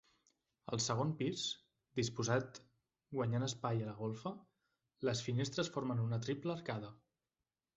Al 0.75 0.79
segon 0.85 1.11
pis, 1.19 1.43
disposat 1.99 2.57
guanyant 3.17 3.47
espai 3.49 3.83
a 3.83 3.91
la 3.91 3.93
golfa, 4.01 4.33
les 5.11 5.23
finestres 5.29 5.71
formen 5.77 6.03
una 6.07 6.21
triple 6.25 6.57
arcada. 6.57 6.91